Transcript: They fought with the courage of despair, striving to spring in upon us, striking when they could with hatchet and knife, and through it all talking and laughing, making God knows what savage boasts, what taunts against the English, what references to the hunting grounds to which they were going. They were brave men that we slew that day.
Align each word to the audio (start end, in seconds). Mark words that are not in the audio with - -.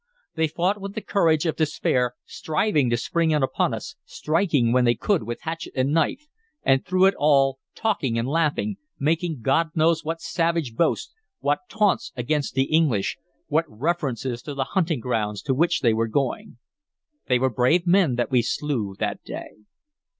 They 0.33 0.47
fought 0.47 0.81
with 0.81 0.95
the 0.95 1.01
courage 1.01 1.45
of 1.45 1.55
despair, 1.57 2.15
striving 2.25 2.89
to 2.89 2.97
spring 2.97 3.29
in 3.29 3.43
upon 3.43 3.71
us, 3.71 3.97
striking 4.03 4.71
when 4.71 4.83
they 4.83 4.95
could 4.95 5.21
with 5.21 5.41
hatchet 5.41 5.73
and 5.75 5.93
knife, 5.93 6.25
and 6.63 6.83
through 6.83 7.05
it 7.05 7.13
all 7.19 7.59
talking 7.75 8.17
and 8.17 8.27
laughing, 8.27 8.77
making 8.97 9.41
God 9.41 9.69
knows 9.75 10.03
what 10.03 10.19
savage 10.19 10.73
boasts, 10.75 11.13
what 11.39 11.69
taunts 11.69 12.11
against 12.15 12.55
the 12.55 12.63
English, 12.63 13.19
what 13.45 13.65
references 13.67 14.41
to 14.41 14.55
the 14.55 14.63
hunting 14.73 15.01
grounds 15.01 15.43
to 15.43 15.53
which 15.53 15.81
they 15.81 15.93
were 15.93 16.07
going. 16.07 16.57
They 17.27 17.37
were 17.37 17.51
brave 17.51 17.85
men 17.85 18.15
that 18.15 18.31
we 18.31 18.41
slew 18.41 18.95
that 18.97 19.23
day. 19.23 19.51